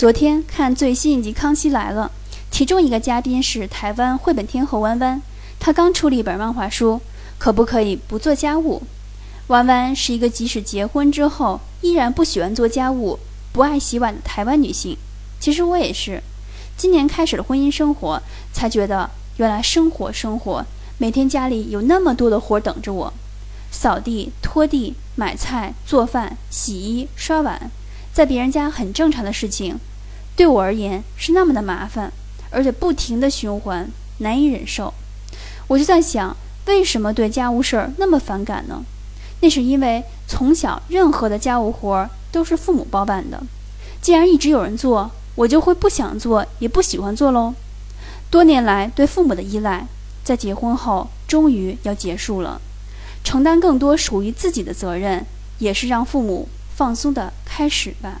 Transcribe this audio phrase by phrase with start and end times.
[0.00, 2.10] 昨天看最新一集《康熙来了》，
[2.50, 5.20] 其中一个嘉宾是台湾绘本天后弯弯，
[5.58, 7.02] 她刚出了一本漫画书，
[7.36, 8.82] 可不可以不做家务？
[9.48, 13.18] 弯弯是一个即使结婚之后依然不喜欢做家务、
[13.52, 14.96] 不爱洗碗的台湾女性。
[15.38, 16.22] 其实我也是，
[16.78, 18.22] 今年开始了婚姻生活，
[18.54, 20.64] 才觉得原来生活生活，
[20.96, 23.12] 每天家里有那么多的活等着我：
[23.70, 27.70] 扫地、拖地、买菜、做饭、洗衣、刷碗，
[28.14, 29.78] 在别人家很正常的事情。
[30.36, 32.12] 对我而言是那么的麻烦，
[32.50, 34.94] 而且不停的循环，难以忍受。
[35.68, 38.84] 我就在想，为什么对家务事儿那么反感呢？
[39.40, 43.42] 那是因为从小任何的家务活儿都是父母包办的，
[44.00, 47.54] 既然一直有人做，我就会不想做，也不喜欢做喽。
[48.30, 49.86] 多年来对父母的依赖，
[50.22, 52.60] 在结婚后终于要结束了，
[53.24, 55.24] 承担更多属于自己的责任，
[55.58, 58.20] 也是让父母放松的开始吧。